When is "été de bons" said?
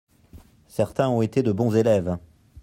1.21-1.75